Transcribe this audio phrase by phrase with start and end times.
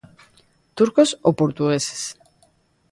[0.75, 2.05] 'Turcos' ou 'portugueses'.